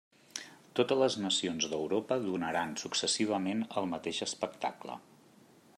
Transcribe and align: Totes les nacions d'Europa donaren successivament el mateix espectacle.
Totes 0.77 0.99
les 1.01 1.17
nacions 1.25 1.67
d'Europa 1.73 2.17
donaren 2.23 2.73
successivament 2.85 3.63
el 3.83 3.91
mateix 3.95 4.23
espectacle. 4.27 4.97